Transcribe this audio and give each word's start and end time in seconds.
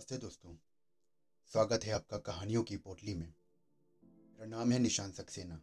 नमस्ते 0.00 0.16
दोस्तों। 0.16 0.50
स्वागत 1.50 1.84
है 1.84 1.92
आपका 1.92 2.18
कहानियों 2.18 2.62
की 2.62 2.76
पोटली 2.76 3.14
में। 3.14 3.26
मेरा 4.38 4.46
नाम 4.46 4.70
है 4.72 4.78
निशान 4.78 5.10
सक्सेना। 5.12 5.60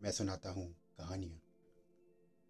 मैं 0.00 0.10
सुनाता 0.10 0.50
हूँ 0.50 0.66
कहानियाँ। 0.98 1.40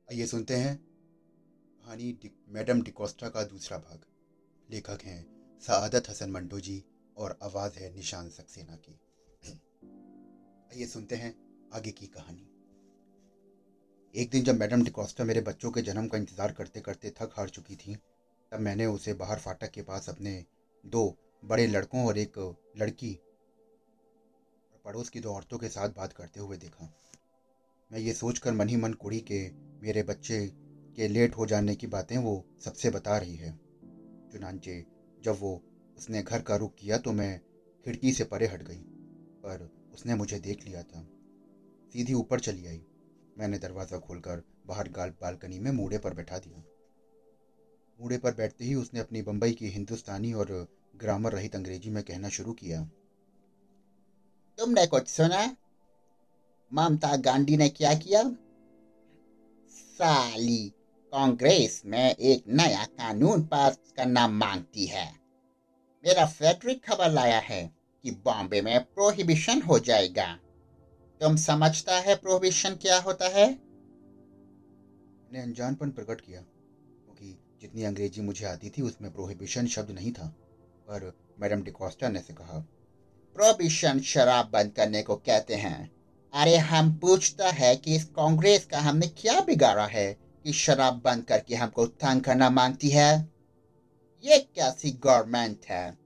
आइए 0.09 0.27
सुनते 0.27 0.57
हैं। 0.57 0.77
कहानी 0.77 2.11
डि, 2.13 2.31
मैडम 2.49 2.83
डिकोस्टा 2.83 3.29
का 3.29 3.45
दूसरा 3.45 3.79
भाग। 3.79 4.05
लेखक 4.69 5.05
हैं 5.05 5.25
सआदत 5.63 6.11
हसन 6.11 6.31
मंटो 6.31 6.61
जी 6.61 6.85
और 7.17 7.39
आवाज़ 7.43 7.79
है 7.79 7.95
निशान 7.95 8.29
सक्सेना 8.29 8.77
की। 8.77 8.99
आइए 10.73 10.87
सुनते 10.87 11.17
हैं 11.17 11.35
आगे 11.75 11.91
की 11.91 12.07
कहानी। 12.07 12.47
एक 14.15 14.31
दिन 14.31 14.45
जब 14.45 14.59
मैडम 14.59 14.85
डिकोस्टा 14.85 15.25
मेरे 15.25 15.41
बच्चों 15.41 15.71
के 15.71 15.83
जन्म 15.83 16.09
का 16.09 16.19
इंतज़ार 16.19 16.53
करते 16.53 16.81
करते 16.81 17.11
थक 17.11 17.35
हार 17.37 17.49
चुकी 17.49 17.77
थी 17.77 17.97
तब 18.53 18.61
मैंने 18.61 18.87
उसे 18.87 19.15
बाहर 19.15 19.39
फाटक 19.39 19.71
के 19.71 19.83
पास 19.83 20.09
अपने 20.09 20.45
दो 20.85 21.09
बड़े 21.43 21.67
लड़कों 21.67 22.05
और 22.07 22.19
एक 22.19 22.39
लड़की 22.79 23.19
पड़ोस 24.85 25.09
की 25.09 25.21
दो 25.21 25.33
औरतों 25.33 25.59
के 25.59 25.69
साथ 25.69 25.89
बात 25.89 26.13
करते 26.13 26.41
हुए 26.41 26.57
देखा। 26.57 26.89
मैं 27.91 28.01
ये 28.01 28.13
सोचकर 28.13 28.53
मन 28.53 28.69
ही 28.69 28.77
मन 28.77 28.93
कुड़ी 28.95 29.21
के 29.31 29.41
मेरे 29.83 30.03
बच्चे 30.03 30.39
के 30.97 31.09
लेट 31.09 31.37
हो 31.37 31.47
जाने 31.47 31.75
की 31.75 31.87
बातें 31.87 32.17
वो 32.19 32.45
सबसे 32.61 32.91
बता 32.91 33.17
रही 33.19 33.37
है। 33.37 33.53
चुनानचे 34.33 34.85
जब 35.19 35.37
वो 35.41 35.53
उसने 35.97 36.23
घर 36.23 36.43
का 36.43 36.57
रुख 36.57 36.75
किया 36.75 36.99
तो 36.99 37.13
मैं 37.13 37.39
खिड़की 37.87 38.13
से 38.13 38.25
परे 38.25 38.47
हट 38.47 38.63
गई, 38.63 38.81
पर 39.43 39.69
उसने 39.95 40.15
मुझे 40.15 40.39
देख 40.39 40.65
लिया 40.65 40.83
था। 40.83 41.03
सीधी 41.95 42.15
ऊपर 42.15 42.41
चली 42.41 42.67
आई। 42.67 42.83
मैंने 43.39 43.59
दरवाज़ा 43.59 43.99
खोलकर 43.99 44.43
बाहर 44.67 44.89
गाल 44.89 45.11
बालकनी 45.21 45.59
में 45.59 45.71
मूड़े 45.73 45.99
पर 45.99 46.15
बैठा 46.15 46.39
दिया। 46.39 46.63
मूड़े 47.99 48.19
पर 48.19 48.35
बैठते 48.35 48.65
ही 48.65 48.75
उसने 48.75 49.01
अपनी 49.01 49.23
बम्बई 49.23 49.53
की 49.53 49.69
हिंदुस्तानी 49.69 50.33
और 50.33 50.53
ग्रामर 51.01 51.33
रहित 51.33 51.57
अंग्रेज़ी 51.57 51.91
में 51.91 52.03
कहना 52.03 52.29
शुरू 52.29 52.53
किया। 52.53 52.83
तुमने 54.59 54.87
कुछ 54.87 55.09
सुना? 55.09 55.57
ममता 56.73 57.17
गांधी 57.17 57.57
ने 57.57 57.69
क्या 57.69 57.95
किया? 57.95 58.23
साली, 59.71 60.75
कांग्रेस 61.13 61.83
में 61.87 62.15
एक 62.15 62.45
नया 62.49 62.85
कानून 62.85 63.43
पास 63.43 63.79
करना 63.97 64.29
मांगती 64.29 64.87
है। 64.87 65.21
मेरा 66.05 66.27
फेडरिक 66.27 66.85
खबर 66.85 67.11
लाया 67.11 67.39
है 67.39 67.77
कि 68.03 68.11
बॉम्बे 68.11 68.63
में 68.63 68.85
प्रोहिबिशन 68.85 69.63
हो 69.63 69.79
जाएगा। 69.79 70.39
तुम 71.21 71.37
समझता 71.37 71.99
है 71.99 72.15
प्रोहिबिशन 72.15 72.75
क्या 72.75 72.99
होता 72.99 73.29
है? 73.29 73.51
मैंने 75.25 75.43
अनजानपन 75.43 75.91
प्रकट 75.91 76.21
किया, 76.21 76.41
क्योंकि 76.41 77.39
जितनी 77.61 77.85
अंग्रेज़ी 77.85 78.23
मुझे 78.23 78.47
आती 78.47 78.71
थी, 78.71 78.83
उसमें 78.83 79.13
प्रोहिबिशन 79.13 79.67
शब्द 79.67 79.91
नहीं 79.91 80.13
था। 80.13 80.37
पर 80.91 81.13
मैडम 81.41 81.63
डिकोस्टा 81.63 82.09
ने 82.09 82.21
से 82.21 82.35
कहा 82.35 82.59
प्रोहिबिशन 83.35 84.01
शराब 84.01 84.51
बंद 84.53 84.73
करने 84.73 85.03
को 85.03 85.17
कहते 85.17 85.55
हैं। 85.55 85.93
अरे, 86.33 86.57
हम 86.57 86.97
पूछता 86.97 87.51
है 87.51 87.77
कि 87.77 87.97
इस 87.97 88.05
कांग्रेस 88.05 88.67
का 88.67 88.79
हमने 88.79 89.07
क्या 89.07 89.41
बिगाड़ा 89.41 89.87
है 89.87 90.19
कि 90.45 90.53
शराब 90.53 91.03
बंद 91.05 91.25
करके 91.25 91.55
हमको 91.55 91.87
तंग 91.87 92.21
करना 92.21 92.51
मांगती 92.51 92.89
है? 92.89 93.29
ये 94.25 94.39
कैसी 94.39 94.91
गवर्नमेंट 94.91 95.61
है? 95.69 95.99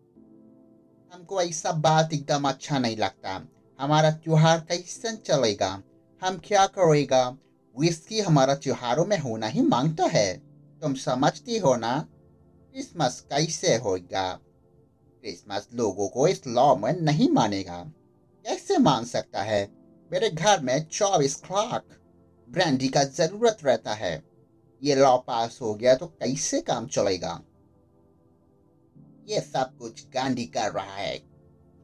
हमको 1.14 1.42
ऐसा 1.42 1.72
बात 1.72 2.12
एकदम 2.12 2.48
अच्छा 2.48 2.78
नहीं 2.78 2.96
लगता। 2.96 3.48
हमारा 3.80 4.10
त्योहार 4.10 4.60
कैसे 4.60 5.16
चलेगा? 5.16 5.82
हम 6.22 6.41
क्या 6.44 6.66
करेगा? 6.66 7.38
विस्की 7.78 8.20
हमारा 8.20 8.54
त्योहारों 8.54 9.04
में 9.04 9.19
होना 9.19 9.46
ही 9.46 9.60
माँगता 9.60 10.04
है। 10.04 10.38
तुम 10.80 10.94
समझती 10.94 11.58
हो 11.58 11.76
ना? 11.76 12.08
क्रिसमस 12.72 13.20
कैसे 13.20 13.76
होगा? 13.76 14.41
क्रिसमस 15.25 15.69
लोगों 15.75 16.08
को 16.08 16.28
इस 16.28 16.47
लॉ 16.47 16.77
में 16.77 17.00
नहीं 17.00 17.30
मानेगा। 17.30 17.92
कैसे 18.44 18.78
मान 18.78 19.05
सकता 19.05 19.42
है? 19.42 19.72
मेरे 20.12 20.31
घर 20.31 20.61
में 20.61 20.84
चौबीस 20.84 21.36
क्लाक 21.36 21.84
ब्रांडी 22.50 22.88
का 22.88 23.04
ज़रूरत 23.04 23.59
रहता 23.65 23.94
है। 23.94 24.25
ये 24.82 24.94
लॉ 24.94 25.19
पास 25.19 25.59
हो 25.62 25.75
गया 25.75 25.94
तो 25.94 26.06
कैसे 26.06 26.60
काम 26.60 26.87
चलेगा? 26.87 27.43
ये 29.28 29.41
सब 29.41 29.76
कुछ 29.78 30.06
गांधी 30.15 30.44
कर 30.44 30.72
रहा 30.72 30.94
है। 30.94 31.19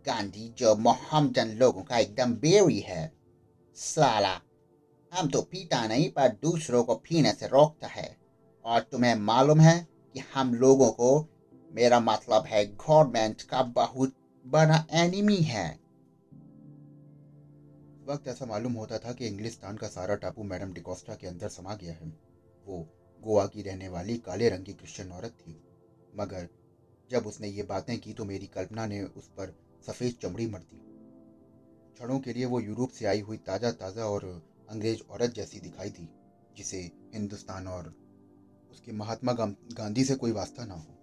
गांधी 0.06 0.54
जो 0.58 0.76
मोहम्मदन 0.76 1.48
लोगों 1.48 1.82
का 1.82 1.98
एकदम 1.98 2.34
बेरी 2.34 2.80
है। 2.80 3.12
साला, 3.74 4.40
हम 5.14 5.28
तो 5.28 5.42
पीता 5.42 5.86
नहीं, 5.86 6.10
पर 6.10 6.28
दूसरों 6.28 6.84
को 6.84 6.94
पीने 6.94 7.32
से 7.32 7.46
रोकता 7.46 7.86
है। 7.86 8.16
और 8.64 8.80
तुम्हें 8.80 9.14
मालूम 9.14 9.60
है 9.60 9.88
कि 10.14 10.20
हम 10.34 10.54
लोगों 10.54 10.90
को 10.90 11.29
मेरा 11.70 11.98
मतलब 12.00 12.44
है 12.46 12.64
गवर्नमेंट 12.66 13.42
का 13.42 13.62
बहुत 13.74 14.14
बड़ा 14.44 14.84
एनिमी 14.94 15.36
है। 15.36 15.68
वक्त 18.06 18.28
ऐसा 18.28 18.46
मालूम 18.46 18.72
होता 18.72 18.98
था 18.98 19.12
कि 19.12 19.26
इंग्लिस्तान 19.26 19.76
का 19.76 19.88
सारा 19.88 20.14
टापू 20.16 20.42
मैडम 20.44 20.72
डिकोस्टा 20.72 21.14
के 21.14 21.26
अंदर 21.26 21.48
समा 21.48 21.74
गया 21.74 21.92
है। 21.92 22.08
वो 22.66 22.78
गोवा 23.22 23.46
की 23.46 23.62
रहने 23.62 23.88
वाली 23.88 24.16
काले 24.18 24.48
रंग 24.48 24.64
की 24.64 24.72
क्रिश्चियन 24.72 25.12
औरत 25.12 25.36
थी। 25.40 25.60
मगर 26.16 26.48
जब 27.10 27.26
उसने 27.26 27.48
ये 27.48 27.62
बातें 27.62 27.98
की 27.98 28.12
तो 28.12 28.24
मेरी 28.24 28.46
कल्पना 28.46 28.86
ने 28.86 29.02
उस 29.02 29.28
पर 29.28 29.54
सफ़ेद 29.86 30.14
चमड़ी 30.22 30.46
मर 30.46 30.58
दी। 30.60 30.80
क्षणों 31.94 32.18
के 32.18 32.32
लिए 32.32 32.44
वो 32.44 32.60
यूरोप 32.60 32.90
से 32.90 33.06
आई 33.06 33.20
हुई 33.20 33.36
ताज़ा 33.36 33.70
ताज़ा 33.72 34.04
और 34.04 34.24
अंग्रेज़ 34.70 35.00
औरत 35.10 35.34
जैसी 35.34 35.60
दिखाई 35.60 35.90
थी 35.90 36.08
जिसे 36.56 36.78
हिंदुस्तान 37.14 37.66
और 37.66 37.94
उसके 38.70 38.92
महात्मा 38.92 39.32
गांधी 39.32 40.04
से 40.04 40.14
कोई 40.14 40.32
वास्ता 40.32 40.64
ना 40.64 40.74
हो। 40.74 40.96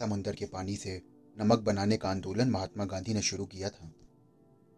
समुंदर 0.00 0.34
के 0.34 0.46
पानी 0.46 0.76
से 0.76 1.02
नमक 1.38 1.58
बनाने 1.58 1.96
का 1.96 2.08
आंदोलन 2.08 2.50
महात्मा 2.50 2.84
गांधी 2.84 3.14
ने 3.14 3.22
शुरू 3.22 3.44
किया 3.46 3.68
था। 3.68 3.88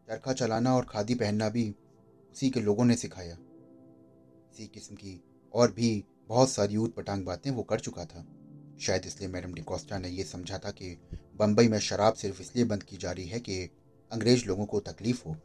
चरखा 0.09 0.33
चलाना 0.33 0.77
और 0.77 0.85
खादी 0.85 1.15
पहनना 1.15 1.49
भी 1.49 1.75
उसी 2.33 2.51
के 2.51 2.61
लोगों 2.61 2.85
ने 2.85 2.97
सिखाया। 2.97 3.37
इसी 4.53 4.67
किस्म 4.67 4.95
की 4.95 5.21
और 5.55 5.73
भी 5.73 6.05
बहुत 6.29 6.51
सारी 6.51 6.77
ऊट 6.77 6.95
पटांग 6.95 7.25
बातें 7.25 7.51
वो 7.51 7.63
कर 7.63 7.81
चुका 7.81 8.05
था। 8.05 8.27
शायद 8.81 9.07
इसलिए 9.07 9.29
मैडम 9.29 9.55
डिकोस्टा 9.55 9.99
ने 9.99 10.09
यह 10.09 10.25
समझा 10.25 10.59
था 10.59 10.71
कि 10.71 10.99
बम्बई 11.37 11.69
में 11.69 11.79
शराब 11.79 12.15
सिर्फ़ 12.15 12.41
इसलिए 12.43 12.65
बंद 12.65 12.83
की 12.83 12.97
जा 12.97 13.13
रही 13.13 13.29
है 13.29 13.41
कि 13.41 13.71
अंग्रेज़ 14.13 14.47
लोगों 14.47 14.67
को 14.67 14.81
तकलीफ़ 14.81 15.25
हो। 15.25 15.37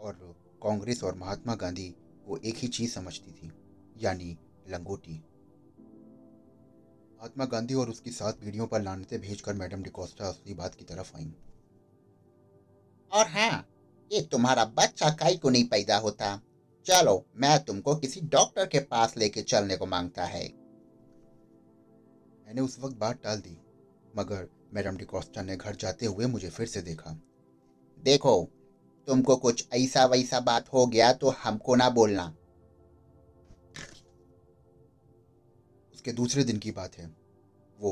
और 0.00 0.36
कांग्रेस 0.62 1.04
और 1.04 1.14
महात्मा 1.14 1.54
गांधी 1.54 1.88
को 2.26 2.36
एक 2.36 2.56
ही 2.56 2.68
चीज़ 2.68 2.92
समझती 2.92 3.32
थी, 3.32 3.52
यानी 3.98 4.38
लंगोटी। 4.68 5.22
महात्मा 7.18 7.44
गांधी 7.44 7.74
और 7.74 7.90
उसकी 7.90 8.10
सात 8.10 8.34
पीढ़ियों 8.34 8.66
पर 8.66 8.82
लानते 8.82 9.18
भेजकर 9.18 9.54
मैडम 9.54 9.82
डिकोस्टा 9.82 10.28
असली 10.28 10.54
बात 10.54 10.74
की 10.74 10.84
तरफ़ 10.84 11.16
आई। 11.16 11.32
और 13.12 13.26
हाँ 13.26 13.66
ये 14.10 14.20
तुम्हारा 14.22 14.64
बच्चा 14.64 15.10
काई 15.10 15.36
को 15.36 15.50
नहीं 15.50 15.64
पैदा 15.64 15.96
होता। 15.96 16.40
चलो 16.86 17.26
मैं 17.36 17.58
तुमको 17.64 17.96
किसी 17.96 18.20
डॉक्टर 18.20 18.66
के 18.66 18.78
पास 18.78 19.16
लेके 19.16 19.42
चलने 19.42 19.76
को 19.76 19.86
माँगता 19.86 20.24
है। 20.24 20.44
मैंने 22.46 22.60
उस 22.60 22.78
वक्त 22.80 22.96
बात 22.96 23.22
टाल 23.22 23.40
दी 23.40 23.56
मगर 24.16 24.48
मैडम 24.74 24.96
डिकोस्टा 24.96 25.42
ने 25.42 25.56
घर 25.56 25.76
जाते 25.76 26.06
हुए 26.06 26.26
मुझे 26.26 26.50
फिर 26.50 26.66
से 26.66 26.82
देखा। 26.82 27.18
देखो 27.98 28.50
तुमको 29.06 29.36
कुछ 29.36 29.68
ऐसा 29.72 30.04
वैसा 30.06 30.40
बात 30.40 30.72
हो 30.72 30.86
गया 30.86 31.12
तो 31.12 31.30
हमको 31.30 31.74
ना 31.74 31.88
बोलना। 31.90 32.34
उसके 36.06 36.14
दूसरे 36.14 36.42
दिन 36.44 36.58
की 36.58 36.70
बात 36.70 36.96
है। 36.96 37.06
वो 37.78 37.90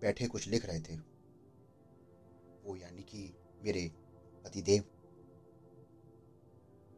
बैठे 0.00 0.26
कुछ 0.26 0.46
लिख 0.48 0.64
रहे 0.66 0.80
थे। 0.80 0.94
वो 2.64 2.76
यानी 2.76 3.02
कि 3.02 3.18
मेरे 3.64 3.82
पतिदेव। 4.44 4.82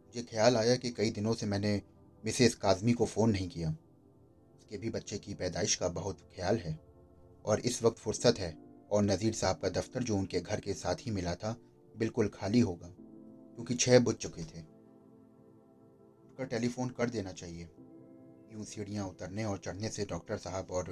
मुझे 0.06 0.22
ख्याल 0.22 0.56
आया 0.56 0.76
कि 0.76 0.90
कई 0.90 1.10
दिनों 1.10 1.34
से 1.34 1.46
मैंने 1.46 1.82
मिसेस 2.24 2.54
काजमी 2.54 2.92
को 2.92 3.06
फ़ोन 3.06 3.30
नहीं 3.30 3.48
किया। 3.48 3.70
उसके 4.54 4.78
भी 4.78 4.90
बच्चे 4.90 5.18
की 5.18 5.34
पैदाइश 5.34 5.74
का 5.74 5.88
बहुत 5.88 6.20
ख्याल 6.36 6.58
है 6.58 6.78
और 7.44 7.60
इस 7.60 7.82
वक्त 7.82 7.98
फुर्सत 7.98 8.38
है 8.38 8.56
और 8.90 9.02
नज़ीर 9.02 9.32
साहब 9.32 9.56
का 9.56 9.68
दफ्तर 9.70 10.02
जो 10.02 10.16
उनके 10.16 10.40
घर 10.40 10.60
के 10.60 10.74
साथ 10.74 10.96
ही 11.00 11.10
मिला 11.10 11.34
था, 11.34 11.56
बिल्कुल 11.96 12.28
खाली 12.28 12.60
होगा, 12.60 12.88
क्योंकि 12.88 13.74
छः 13.74 13.98
बुझ 13.98 14.14
चुके 14.16 14.44
थे। 14.44 14.60
उनका 16.22 16.44
टेलीफोन 16.44 16.88
कर 16.88 17.10
देना 17.10 17.32
चाहिए। 17.32 17.68
यूँ 18.52 18.64
सीढ़ियाँ 18.64 19.06
उतरने 19.06 19.44
और 19.44 19.58
चढ़ने 19.58 19.88
से 19.88 20.04
डॉक्टर 20.04 20.36
साहब 20.38 20.70
और 20.70 20.90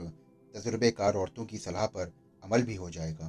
तजुर्बेकार 0.54 1.14
औरतों 1.14 1.44
की 1.44 1.58
सलाह 1.58 1.86
पर 1.86 2.12
अमल 2.42 2.62
भी 2.62 2.74
हो 2.74 2.90
जाएगा। 2.90 3.28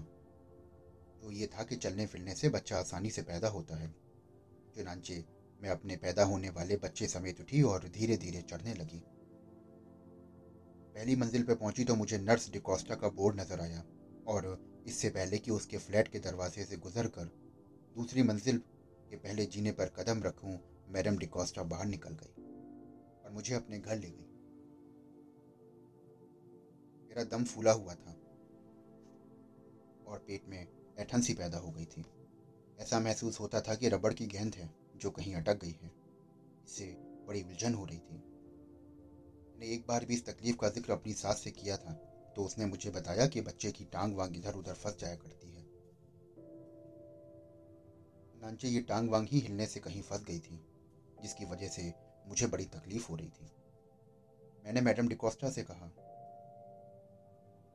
तो 1.21 1.31
ये 1.31 1.47
था 1.47 1.63
कि 1.63 1.75
चलने 1.75 2.05
फिरने 2.05 2.35
से 2.35 2.49
बच्चा 2.49 2.77
आसानी 2.77 3.09
से 3.09 3.21
पैदा 3.21 3.47
होता 3.47 3.77
है। 3.77 3.87
चुनाचे 4.75 5.23
मैं 5.61 5.69
अपने 5.69 5.95
पैदा 5.95 6.23
होने 6.23 6.49
वाले 6.49 6.75
बच्चे 6.77 7.07
समेत 7.07 7.39
उठी 7.41 7.61
और 7.63 7.87
धीरे 7.89 8.17
धीरे 8.17 8.41
चढ़ने 8.41 8.73
लगी। 8.73 9.01
पहली 10.95 11.15
मंजिल 11.15 11.43
पर 11.43 11.55
पहुँची 11.55 11.83
तो 11.83 11.95
मुझे 11.95 12.17
नर्स 12.17 12.51
डिकोस्टा 12.51 12.95
का 12.95 13.09
बोर्ड 13.11 13.39
नज़र 13.39 13.61
आया 13.61 13.83
और 14.27 14.57
इससे 14.87 15.09
पहले 15.09 15.37
कि 15.37 15.51
उसके 15.51 15.77
फ्लैट 15.77 16.07
के 16.07 16.19
दरवाजे 16.19 16.63
से 16.63 16.77
गुजर 16.77 17.07
कर 17.09 17.25
दूसरी 17.95 18.23
मंजिल 18.23 18.57
के 19.09 19.15
पहले 19.17 19.45
जीने 19.45 19.71
पर 19.71 19.91
कदम 19.97 20.23
रखूँ, 20.23 20.57
मैडम 20.89 21.17
डिकोस्टा 21.17 21.63
बाहर 21.63 21.85
निकल 21.85 22.13
गई। 22.13 22.44
और 23.25 23.31
मुझे 23.31 23.55
अपने 23.55 23.79
घर 23.79 23.95
ले 23.95 24.09
गई। 24.09 24.25
मेरा 27.09 27.23
दम 27.23 27.43
फूला 27.43 27.71
हुआ 27.71 27.93
था 27.93 28.11
और 30.05 30.23
पेट 30.27 30.47
में 30.47 30.67
ऐठन 30.97 31.21
सी 31.21 31.33
पैदा 31.33 31.57
हो 31.57 31.71
गई 31.71 31.85
थी। 31.85 32.05
ऐसा 32.79 32.99
महसूस 32.99 33.39
होता 33.39 33.61
था 33.61 33.75
कि 33.75 33.89
रबड़ 33.89 34.13
की 34.13 34.25
गेंद 34.27 34.55
है 34.55 34.69
जो 34.95 35.09
कहीं 35.09 35.35
अटक 35.35 35.59
गई 35.61 35.75
है। 35.81 35.91
इससे 36.65 36.85
बड़ी 37.27 37.41
उलझन 37.41 37.73
हो 37.73 37.85
रही 37.85 37.99
थी। 37.99 38.15
मैंने 39.49 39.73
एक 39.73 39.85
बार 39.87 40.05
भी 40.05 40.13
इस 40.13 40.25
तकलीफ़ 40.25 40.57
का 40.57 40.69
ज़िक्र 40.69 40.91
अपनी 40.91 41.13
सास 41.13 41.41
से 41.43 41.51
किया 41.51 41.77
था 41.77 41.93
तो 42.35 42.43
उसने 42.43 42.65
मुझे 42.65 42.89
बताया 42.89 43.27
कि 43.27 43.41
बच्चे 43.41 43.71
की 43.71 43.85
टांग 43.85 44.15
वांग 44.15 44.35
इधर 44.37 44.55
उधर 44.55 44.73
फंस 44.73 44.97
जाया 44.99 45.15
करती 45.15 45.49
है। 45.49 45.63
नानचे, 48.35 48.67
ये 48.67 48.81
टांग 48.81 49.09
वांग 49.09 49.27
ही 49.27 49.39
हिलने 49.39 49.65
से 49.65 49.79
कहीं 49.79 50.01
फंस 50.01 50.23
गई 50.23 50.39
थी, 50.39 50.59
जिसकी 51.21 51.45
वजह 51.45 51.67
से 51.67 51.93
मुझे 52.25 52.47
बड़ी 52.47 52.65
तकलीफ़ 52.67 53.07
हो 53.09 53.15
रही 53.15 53.29
थी। 53.29 53.51
मैंने 54.65 54.81
मैडम 54.81 55.07
डिकोस्टा 55.07 55.49
से 55.49 55.63
कहा 55.63 55.85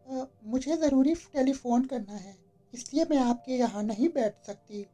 आ, 0.07 0.25
मुझे 0.45 0.77
ज़रूरी 0.77 1.15
टेलीफोन 1.33 1.85
करना 1.87 2.17
है 2.17 2.37
इसलिए 2.75 3.05
मैं 3.11 3.19
आपके 3.21 3.53
यहाँ 3.53 3.83
नहीं 3.83 4.09
बैठ 4.09 4.45
सकती। 4.47 4.87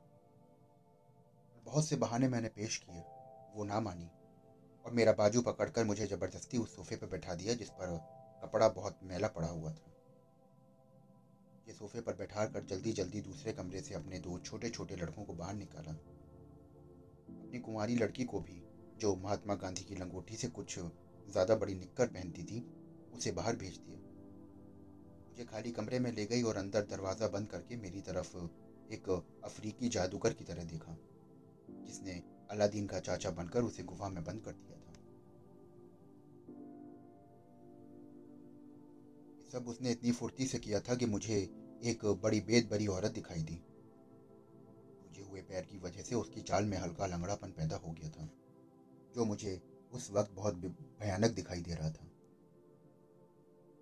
बहुत 1.67 1.87
से 1.87 1.97
बहाने 1.97 2.29
मैंने 2.29 2.49
पेश 2.49 2.77
किए 2.79 3.03
वो 3.55 3.65
ना 3.65 3.81
मानी 3.81 4.11
और 4.85 4.93
मेरा 4.93 5.13
बाजू 5.13 5.43
पकड़कर 5.43 5.85
मुझे 5.85 6.07
ज़बरदस्ती 6.07 6.59
उस 6.59 6.75
सोफे 6.77 6.97
पर 6.97 7.07
बैठा 7.07 7.35
दिया 7.35 7.55
जिस 7.55 7.71
पर 7.71 7.97
कपड़ा 8.43 8.69
बहुत 8.69 8.99
मैला 9.05 9.29
पड़ा 9.29 9.49
हुआ 9.49 9.73
था। 9.73 9.93
ये 11.69 11.75
सोफे 11.75 12.01
पर 12.01 12.15
बैठा 12.15 12.45
कर 12.47 12.65
जल्दी 12.65 12.93
जल्दी 12.93 13.21
दूसरे 13.21 13.53
कमरे 13.53 13.81
से 13.81 13.95
अपने 13.95 14.19
दो 14.19 14.39
छोटे 14.41 14.71
छोटे 14.71 14.97
लड़कों 14.97 15.25
को 15.25 15.33
बाहर 15.35 15.55
निकाला। 15.55 15.93
अपनी 15.93 17.59
कुंवारी 17.59 17.97
लड़की 17.97 18.25
को 18.25 18.41
भी 18.41 18.63
जो 18.97 19.15
महात्मा 19.17 19.55
गांधी 19.55 19.85
की 19.85 19.95
लंगोटी 19.95 20.37
से 20.37 20.49
कुछ 20.49 20.79
ज़्यादा 20.79 21.55
बड़ी 21.55 21.75
निक्कर 21.75 22.07
पहनती 22.07 22.45
थी, 22.45 22.61
उसे 23.15 23.33
बाहर 23.33 23.57
भेज 23.57 23.77
दिया। 23.79 23.99
मुझे 25.29 25.45
खाली 25.45 25.71
कमरे 25.71 25.99
में 25.99 26.11
ले 26.13 26.25
गई 26.27 26.43
और 26.43 26.57
अंदर 26.57 26.87
दरवाज़ा 26.91 27.29
बंद 27.29 27.49
करके 27.49 27.77
मेरी 27.77 28.01
तरफ़ 28.01 28.37
एक 28.93 29.09
अफ्रीकी 29.45 29.89
जादूगर 29.89 30.33
की 30.33 30.45
तरह 30.45 30.65
देखा, 30.65 30.97
जिसने 31.87 32.23
अलादीन 32.51 32.87
का 32.87 33.01
चाचा 33.01 33.31
बनकर 33.31 33.63
उसे 33.63 33.83
गुफा 33.83 34.09
में 34.09 34.23
बंद 34.25 34.43
कर 34.43 34.53
दिया 34.53 34.77
था। 34.77 34.95
सब 39.53 39.69
उसने 39.69 39.91
इतनी 39.91 40.13
फुर्ती 40.13 40.47
से 40.47 40.59
किया 40.59 40.81
था 40.81 40.95
कि 40.95 41.07
मुझे 41.07 41.37
एक 41.85 42.05
बड़ी 42.23 42.41
बेद 42.41 42.69
बरी 42.71 42.87
औरत 42.87 43.13
दिखाई 43.13 43.43
दी। 43.43 43.61
मुझे 45.03 45.23
हुए 45.23 45.41
पैर 45.43 45.65
की 45.65 45.79
वजह 45.79 46.03
से 46.03 46.15
उसकी 46.15 46.41
चाल 46.43 46.65
में 46.65 46.77
हल्का 46.79 47.07
लंगड़ापन 47.07 47.51
पैदा 47.51 47.77
हो 47.77 47.93
गया 47.93 48.09
था। 48.11 48.29
जो 49.17 49.25
मुझे 49.25 49.61
उस 49.93 50.11
वक्त 50.11 50.31
बहुत 50.35 50.55
भयानक 50.55 51.31
दिखाई 51.31 51.61
दे 51.61 51.75
रहा 51.75 51.91
था। 51.91 52.07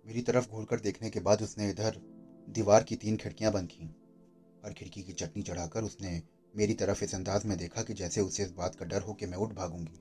मेरी 0.05 0.21
तरफ़ 0.21 0.49
घूरकर 0.49 0.79
देखने 0.79 1.09
के 1.09 1.19
बाद 1.19 1.41
उसने 1.41 1.69
इधर 1.69 1.95
दीवार 2.49 2.83
की 2.83 2.95
तीन 2.95 3.17
खिड़कियाँ 3.17 3.51
बंद 3.53 3.67
की 3.67 3.85
हर 4.65 4.73
खिड़की 4.73 5.01
की 5.03 5.13
चटनी 5.13 5.41
चढ़ाकर 5.43 5.83
उसने 5.83 6.21
मेरी 6.53 6.73
तरफ़ 6.73 7.03
इस 7.03 7.15
अंदाज 7.15 7.45
में 7.45 7.57
देखा 7.57 7.83
कि 7.83 7.93
जैसे 7.93 8.21
उसे 8.21 8.43
इस 8.43 8.51
बात 8.51 8.75
का 8.75 8.85
डर 8.85 9.01
हो 9.01 9.13
कि 9.13 9.25
मैं 9.25 9.37
उठ 9.37 9.53
भागूँगी। 9.53 9.99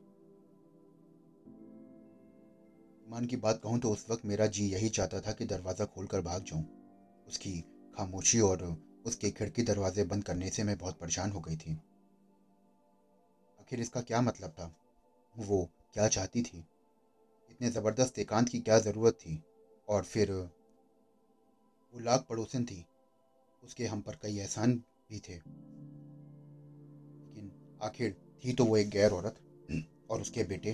मान 3.06 3.24
की 3.24 3.36
बात 3.36 3.60
कहूँ 3.62 3.78
तो 3.78 3.90
उस 3.90 4.06
वक्त 4.10 4.24
मेरा 4.24 4.46
जी 4.46 4.68
यही 4.68 4.88
चाहता 4.88 5.20
था 5.20 5.32
कि 5.32 5.44
दरवाज़ा 5.44 5.84
खोलकर 5.84 6.20
भाग 6.20 6.44
जाऊँ। 6.44 6.64
उसकी 7.28 7.60
खामोशी 7.94 8.40
और 8.40 8.62
उसके 9.06 9.30
खिड़की 9.30 9.62
दरवाजे 9.62 10.04
बंद 10.04 10.24
करने 10.24 10.50
से 10.50 10.62
मैं 10.62 10.78
बहुत 10.78 10.98
परेशान 11.00 11.30
हो 11.30 11.40
गई 11.40 11.56
थी। 11.56 11.72
आखिर 13.60 13.80
इसका 13.80 14.00
क्या 14.00 14.20
मतलब 14.20 14.50
था? 14.50 14.74
वो 15.38 15.70
क्या 15.92 16.08
चाहती 16.08 16.42
थी? 16.42 16.66
इतने 17.50 17.70
ज़बरदस्त 17.70 18.18
एकांत 18.18 18.48
की 18.48 18.60
क्या 18.60 18.78
ज़रूरत 18.78 19.14
थी? 19.14 19.44
और 19.88 20.04
फिर, 20.04 20.32
वो 21.92 22.00
लाख 22.00 22.26
पड़ोसन 22.28 22.64
थी। 22.64 22.86
उसके 23.62 23.86
हम 23.86 24.00
पर 24.00 24.16
कई 24.16 24.38
एहसान 24.38 24.76
भी 25.10 25.20
थे। 25.20 25.34
लेकिन 27.26 27.78
आखिर 27.82 28.16
थी 28.44 28.52
तो 28.52 28.64
वो 28.64 28.76
एक 28.76 28.90
गैर 28.90 29.10
औरत, 29.10 29.34
और 30.10 30.20
उसके 30.20 30.44
बेटे, 30.44 30.72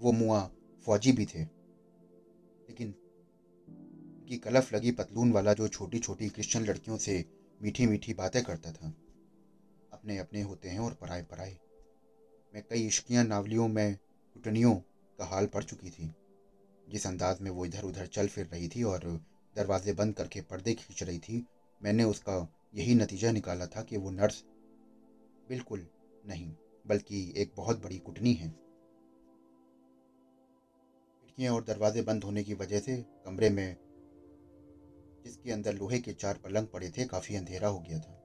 वो 0.00 0.12
मुआ 0.12 0.50
फौजी 0.86 1.12
भी 1.12 1.26
थे। 1.26 1.42
लेकिन 2.68 2.94
की 4.28 4.36
कलफ 4.36 4.72
लगी 4.72 4.90
पतलून 4.90 5.32
वाला 5.32 5.52
जो 5.52 5.68
छोटी 5.68 5.98
छोटी 5.98 6.28
क्रिश्चियन 6.28 6.64
लड़कियों 6.64 6.96
से 6.96 7.24
मीठी 7.62 7.86
मीठी 7.86 8.14
बातें 8.14 8.42
करता 8.44 8.72
था। 8.72 8.88
अपने 9.92 10.18
अपने 10.18 10.42
होते 10.42 10.68
हैं 10.68 10.78
और 10.78 10.94
पराए 10.94 11.22
पराए 11.22 11.58
मैं 12.56 12.62
कई 12.70 12.86
इश्कियाँ, 12.86 13.24
नावलियों 13.24 13.68
में 13.68 13.96
कुटनियों 14.34 14.74
का 15.18 15.24
हाल 15.24 15.46
पड़ 15.46 15.62
चुकी 15.62 15.90
थी। 15.90 16.14
जिस 16.88 17.06
अंदाज 17.06 17.40
में 17.40 17.50
वो 17.50 17.66
इधर 17.66 17.84
उधर 17.84 18.06
चल 18.06 18.26
फिर 18.26 18.46
रही 18.46 18.68
थी 18.68 18.82
और 18.82 19.00
दरवाजे 19.56 19.92
बंद 19.92 20.14
करके 20.14 20.40
पर्दे 20.40 20.74
खींच 20.74 21.02
रही 21.02 21.18
थी, 21.18 21.44
मैंने 21.82 22.04
उसका 22.04 22.36
यही 22.74 22.94
नतीजा 22.94 23.30
निकाला 23.30 23.66
था 23.66 23.82
कि 23.82 23.96
वो 23.96 24.10
नर्स 24.10 24.42
बिल्कुल 25.48 25.86
नहीं, 26.26 26.52
बल्कि 26.86 27.34
एक 27.36 27.52
बहुत 27.56 27.82
बड़ी 27.82 27.98
कुटनी 27.98 28.32
है। 28.32 28.48
खिड़कियाँ 31.20 31.54
और 31.54 31.64
दरवाजे 31.64 32.02
बंद 32.02 32.24
होने 32.24 32.44
की 32.44 32.54
वजह 32.54 32.78
से 32.78 32.96
कमरे 33.24 33.50
में, 33.50 33.76
जिसके 35.24 35.52
अंदर 35.52 35.74
लोहे 35.74 35.98
के 35.98 36.12
चार 36.12 36.38
पलंग 36.44 36.66
पड़े 36.66 36.90
थे, 36.90 37.04
काफ़ी 37.04 37.36
अंधेरा 37.36 37.68
हो 37.68 37.80
गया 37.80 37.98
था, 37.98 38.18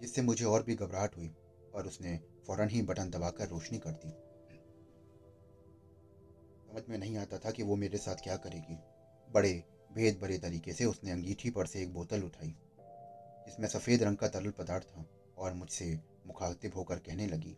जिससे 0.00 0.22
मुझे 0.22 0.44
और 0.44 0.62
भी 0.62 0.74
घबराहट 0.74 1.16
हुई 1.16 1.34
और 1.74 1.86
उसने 1.86 2.35
फ़ौरन 2.46 2.68
ही 2.68 2.82
बटन 2.82 3.10
दबाकर 3.10 3.48
रोशनी 3.48 3.78
कर 3.78 3.90
दी 3.90 4.10
समझ 6.68 6.82
में 6.88 6.98
नहीं 6.98 7.16
आता 7.16 7.38
था 7.38 7.50
कि 7.50 7.62
वो 7.62 7.76
मेरे 7.76 7.98
साथ 7.98 8.16
क्या 8.16 8.36
करेगी। 8.36 8.78
बड़े 9.28 9.52
भेद 9.92 10.18
भरे 10.22 10.38
तरीके 10.38 10.72
से 10.72 10.84
उसने 10.84 11.10
अंगीठी 11.10 11.50
पर 11.50 11.66
से 11.66 11.82
एक 11.82 11.92
बोतल 11.94 12.22
उठाई, 12.22 12.54
जिसमें 13.46 13.68
सफ़ेद 13.68 14.02
रंग 14.02 14.16
का 14.16 14.28
तरल 14.28 14.50
पदार्थ 14.50 14.84
था 14.86 15.04
और 15.38 15.52
मुझसे 15.52 15.86
मुखातिब 16.26 16.74
होकर 16.76 16.98
कहने 16.98 17.26
लगी, 17.26 17.56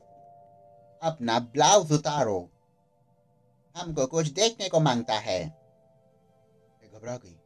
अपना 1.03 1.39
ब्लाउज 1.39 1.93
उतारो। 1.93 2.39
हमको 3.77 4.07
कुछ 4.07 4.29
देखने 4.29 4.69
को 4.69 4.81
माँगता 4.81 5.19
है। 5.21 5.45
घबरा 6.95 7.17
गई। 7.17 7.37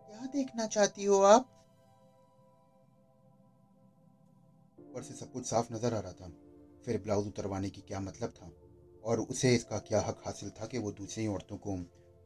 क्या 0.00 0.26
देखना 0.26 0.66
चाहती 0.66 1.04
हो 1.04 1.20
आप? 1.22 1.48
ऊपर 4.96 5.04
से 5.04 5.14
सब 5.14 5.32
कुछ 5.32 5.44
साफ़ 5.46 5.72
नज़र 5.72 5.94
आ 5.94 5.98
रहा 6.00 6.12
था। 6.12 6.28
फिर 6.84 6.98
ब्लाउज 6.98 7.26
उतरवाने 7.26 7.70
की 7.70 7.80
क्या 7.80 7.98
मतलब 8.00 8.30
था? 8.30 8.50
और 9.04 9.20
उसे 9.20 9.54
इसका 9.54 9.78
क्या 9.78 10.00
हक 10.00 10.20
हासिल 10.26 10.50
था 10.50 10.66
कि 10.66 10.78
वो 10.78 10.92
दूसरी 10.92 11.26
औरतों 11.26 11.56
को 11.56 11.74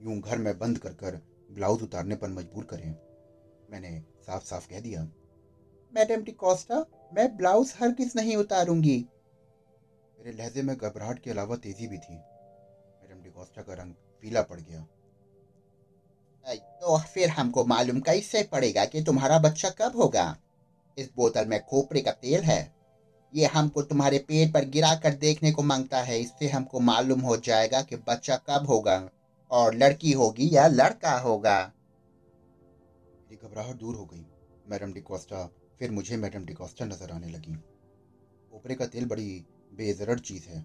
यूँ 0.00 0.18
घर 0.20 0.38
में 0.38 0.58
बंद 0.58 0.78
कर 0.78 0.92
कर 0.92 1.16
ब्लाउज 1.50 1.82
उतारने 1.82 2.16
पर 2.16 2.28
मजबूर 2.28 2.64
करें? 2.64 2.90
मैंने 3.70 3.90
साफ़ 4.26 4.44
साफ़ 4.44 4.68
कह 4.68 4.80
दिया, 4.80 5.02
मैडम 5.92 6.22
डिकोस्टा 6.22 6.84
मैं 7.14 7.26
ब्लाउज 7.36 7.72
हर 7.80 7.92
किस 7.92 8.14
नहीं 8.16 8.36
उतारूँगी। 8.36 8.96
मेरे 10.18 10.32
लहजे 10.32 10.62
में 10.62 10.76
घबराहट 10.76 11.18
के 11.18 11.30
अलावा 11.30 11.56
तेज़ी 11.56 11.86
भी 11.86 11.98
थी। 11.98 12.14
मैडम 12.14 13.22
डिकोस्टा 13.22 13.62
का 13.62 13.74
रंग 13.74 13.94
पीला 14.22 14.42
पड़ 14.42 14.60
गया। 14.60 14.86
तो 16.80 16.98
फिर 17.08 17.28
हमको 17.30 17.64
मालूम 17.64 18.00
कैसे 18.00 18.42
पड़ेगा 18.52 18.84
कि 18.84 19.02
तुम्हारा 19.02 19.38
बच्चा 19.38 19.70
कब 19.70 19.96
होगा? 19.96 20.24
इस 20.98 21.10
बोतल 21.16 21.46
में 21.46 21.64
खोपरे 21.64 22.00
का 22.00 22.10
तेल 22.10 22.40
है। 22.40 22.74
ये 23.34 23.46
हमको 23.46 23.82
तुम्हारे 23.82 24.18
पेट 24.18 24.52
पर 24.54 24.64
गिरा 24.64 24.94
कर 24.94 25.14
देखने 25.14 25.52
को 25.52 25.62
माँगता 25.62 26.02
है। 26.02 26.20
इससे 26.20 26.48
हमको 26.48 26.80
मालूम 26.80 27.20
हो 27.20 27.36
जाएगा 27.36 27.82
कि 27.82 27.96
बच्चा 27.96 28.36
कब 28.36 28.66
होगा 28.66 29.10
और 29.50 29.74
लड़की 29.74 30.12
होगी 30.12 30.48
या 30.52 30.66
लड़का 30.66 31.18
होगा। 31.18 31.72
मेरी 33.30 33.36
घबराहट 33.36 33.76
दूर 33.76 33.94
हो 33.94 34.04
गई। 34.04 34.26
मैडम 34.68 34.92
डिकोस्टा, 34.92 35.44
फिर 35.78 35.90
मुझे 35.90 36.16
मैडम 36.16 36.44
डिकॉस्टा 36.44 36.84
नज़र 36.84 37.10
आने 37.10 37.28
लगी। 37.28 37.56
ऊपरे 38.52 38.74
का 38.74 38.86
तेल 38.86 39.04
बड़ी 39.04 39.44
बेजरड़ 39.72 40.18
चीज़ 40.18 40.48
है। 40.48 40.60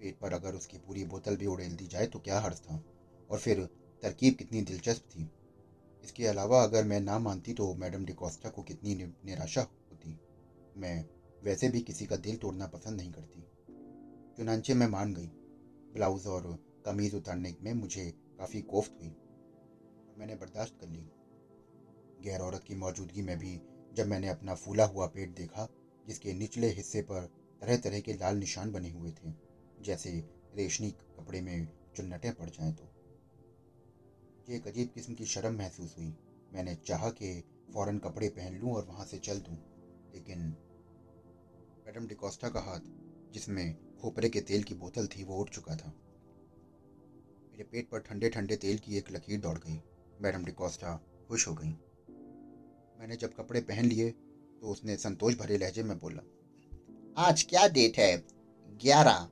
पेट 0.00 0.18
पर 0.18 0.32
अगर 0.32 0.54
उसकी 0.54 0.78
पूरी 0.78 1.04
बोतल 1.04 1.36
भी 1.36 1.46
उड़ेल 1.46 1.76
दी 1.76 1.86
जाए 1.86 2.06
तो 2.06 2.18
क्या 2.18 2.40
हर्ज 2.40 2.56
था? 2.56 2.82
और 3.30 3.38
फिर 3.38 3.60
तरकीब 4.02 4.34
कितनी 4.34 4.60
दिलचस्प 4.62 5.02
थी। 5.02 5.30
इसके 6.06 6.26
अलावा 6.26 6.62
अगर 6.62 6.84
मैं 6.84 7.00
ना 7.00 7.18
मानती 7.18 7.52
तो 7.52 7.74
मैडम 7.74 8.04
डिकॉस्टा 8.04 8.48
को 8.48 8.62
कितनी 8.62 8.94
निराशा 8.94 9.62
होती। 9.62 10.20
मैं 10.76 11.06
वैसे 11.44 11.68
भी 11.68 11.80
किसी 11.80 12.06
का 12.06 12.16
दिल 12.16 12.36
तोड़ना 12.36 12.66
पसंद 12.66 13.00
नहीं 13.00 13.12
करती। 13.12 13.40
चुनाचे 14.36 14.74
मैं 14.74 14.86
मान 14.86 15.14
गई। 15.14 15.26
ब्लाउज़ 15.94 16.28
और 16.28 16.58
कमीज़ 16.86 17.16
उतारने 17.16 17.54
में 17.62 17.72
मुझे 17.72 18.14
काफ़ी 18.38 18.62
कोफ्त 18.62 18.92
हुई। 19.00 19.08
मैंने 20.18 20.34
बर्दाश्त 20.34 20.78
कर 20.80 20.88
ली। 20.88 21.10
गैर 22.22 22.40
औरत 22.40 22.64
की 22.64 22.74
मौजूदगी 22.74 23.22
में 23.22 23.38
भी 23.38 23.60
जब 23.94 24.06
मैंने 24.06 24.28
अपना 24.28 24.54
फूला 24.54 24.84
हुआ 24.84 25.06
पेट 25.06 25.36
देखा, 25.36 25.68
जिसके 26.08 26.32
निचले 26.32 26.68
हिस्से 26.68 27.02
पर 27.02 27.20
तरह 27.60 27.76
तरह 27.76 28.00
के 28.00 28.12
लाल 28.12 28.36
निशान 28.36 28.72
बने 28.72 28.90
हुए 28.90 29.10
थे, 29.10 29.32
जैसे 29.80 30.10
रेशमी 30.54 30.90
कपड़े 30.90 31.40
में 31.40 31.68
चुन्नटें 31.96 32.32
पड़ 32.34 32.50
जाएँ 32.50 32.72
तो। 32.72 32.95
मुझे 34.48 34.56
एक 34.56 34.66
अजीब 34.68 34.90
किस्म 34.94 35.14
की 35.14 35.24
शर्म 35.26 35.54
महसूस 35.58 35.94
हुई। 35.98 36.12
मैंने 36.52 36.74
चाहा 36.86 37.08
कि 37.12 37.30
फ़ौरन 37.74 37.96
कपड़े 37.98 38.28
पहन 38.28 38.58
लूँ 38.58 38.74
और 38.74 38.84
वहाँ 38.88 39.06
से 39.06 39.18
चल 39.18 39.38
दूँ, 39.38 39.56
लेकिन 40.14 40.40
मैडम 41.86 42.06
डिकोस्टा 42.06 42.48
का 42.48 42.60
हाथ, 42.60 42.80
जिसमें 43.32 43.74
खोपरे 44.02 44.28
के 44.28 44.40
तेल 44.42 44.62
की 44.62 44.74
बोतल 44.74 45.06
थी, 45.06 45.24
वो 45.24 45.40
उठ 45.40 45.50
चुका 45.50 45.76
था। 45.76 45.92
मेरे 47.50 47.64
पेट 47.64 47.88
पर 47.90 48.00
ठंडे 48.00 48.28
ठंडे 48.28 48.56
तेल 48.56 48.78
की 48.78 48.96
एक 48.98 49.10
लकीर 49.12 49.40
दौड़ 49.40 49.56
गई। 49.58 49.80
मैडम 50.22 50.44
डिकोस्टा 50.44 50.94
खुश 51.28 51.48
हो 51.48 51.54
गई। 51.54 51.74
मैंने 52.98 53.16
जब 53.16 53.34
कपड़े 53.34 53.60
पहन 53.62 53.84
लिए 53.84 54.10
तो 54.10 54.72
उसने 54.72 54.96
संतोष 54.98 55.38
भरे 55.38 55.58
लहजे 55.58 55.82
में 55.82 55.98
बोला, 55.98 56.22
आज 57.18 57.42
क्या 57.42 57.66
डेट 57.68 57.98
है? 57.98 58.16
ग्यारह। 58.80 59.28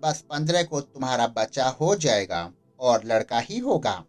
बस 0.00 0.24
पंद्रह 0.30 0.62
को 0.64 0.80
तुम्हारा 0.82 1.26
बच्चा 1.36 1.68
हो 1.70 1.94
जाएगा 1.96 2.52
और 2.80 3.04
लड़का 3.04 3.38
ही 3.40 3.58
होगा। 3.60 4.04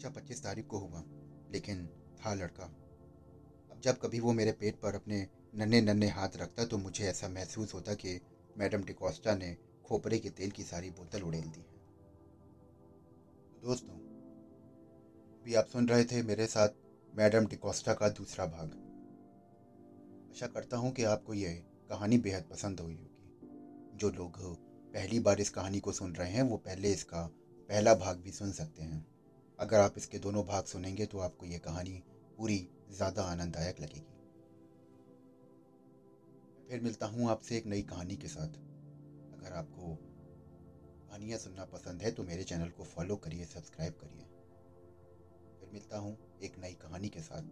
बच्चा 0.00 0.10
पच्चीस 0.10 0.42
तारीख 0.42 0.66
को 0.66 0.78
हुआ, 0.78 1.02
लेकिन 1.52 1.86
था 2.18 2.32
लड़का, 2.34 2.64
अब 3.70 3.80
जब 3.84 3.98
कभी 4.00 4.20
वो 4.20 4.32
मेरे 4.32 4.52
पेट 4.52 4.76
पर 4.80 4.94
अपने 4.94 5.26
नन्हे 5.54 5.80
नन्हे 5.80 6.08
हाथ 6.08 6.36
रखता 6.36 6.64
तो 6.64 6.78
मुझे 6.78 7.04
ऐसा 7.04 7.28
महसूस 7.28 7.74
होता 7.74 7.94
कि 7.94 8.20
मैडम 8.58 8.84
डिकोस्टा 8.84 9.34
ने 9.34 9.56
खोपरे 9.84 10.18
के 10.18 10.30
तेल 10.30 10.50
की 10.50 10.62
सारी 10.62 10.90
बोतल 10.90 11.22
उड़ेल 11.22 11.44
दी 11.44 11.60
है। 11.60 11.78
दोस्तों, 13.62 13.98
भी 15.44 15.54
आप 15.54 15.66
सुन 15.66 15.88
रहे 15.88 16.04
थे 16.04 16.22
मेरे 16.22 16.46
साथ 16.46 16.80
मैडम 17.12 17.46
डिकोस्टा 17.46 17.94
का 17.94 18.08
दूसरा 18.14 18.46
भाग। 18.48 18.72
आशा 20.30 20.46
करता 20.48 20.76
हूँ 20.76 20.92
कि 20.92 21.04
आपको 21.04 21.34
ये 21.34 21.52
कहानी 21.90 22.18
बेहद 22.20 22.48
पसंद 22.50 22.80
हुई 22.80 22.94
होगी। 22.94 23.98
जो 23.98 24.10
लोग 24.12 24.42
पहली 24.94 25.20
बार 25.20 25.40
इस 25.40 25.50
कहानी 25.50 25.80
को 25.80 25.92
सुन 25.92 26.14
रहे 26.14 26.32
हैं, 26.32 26.42
वो 26.42 26.56
पहले 26.58 26.92
इसका 26.92 27.26
पहला 27.68 27.94
भाग 27.96 28.16
भी 28.18 28.30
सुन 28.32 28.52
सकते 28.54 28.82
हैं। 28.82 29.06
अगर 29.60 29.80
आप 29.80 29.94
इसके 29.96 30.18
दोनों 30.18 30.44
भाग 30.46 30.64
सुनेंगे 30.64 31.06
तो 31.06 31.18
आपको 31.18 31.46
ये 31.46 31.58
कहानी 31.58 32.02
पूरी 32.38 32.56
ज़्यादा 32.90 33.22
आनंददायक 33.22 33.80
लगेगी। 33.80 34.06
फिर 36.68 36.80
मिलता 36.80 37.06
हूँ 37.06 37.28
आपसे 37.30 37.56
एक 37.56 37.66
नई 37.66 37.82
कहानी 37.82 38.16
के 38.16 38.28
साथ। 38.28 38.56
अगर 39.34 39.52
आपको 39.52 39.94
कहानियाँ 41.10 41.38
सुनना 41.38 41.64
पसंद 41.64 42.02
है 42.02 42.10
तो 42.10 42.22
मेरे 42.22 42.44
चैनल 42.44 42.68
को 42.68 42.84
फॉलो 42.84 43.16
करिए, 43.16 43.44
सब्सक्राइब 43.44 43.92
करिए। 43.92 44.24
फिर 45.60 45.70
मिलता 45.72 45.98
हूँ 45.98 46.16
एक 46.42 46.58
नई 46.58 46.72
कहानी 46.72 47.08
के 47.08 47.20
साथ। 47.20 47.42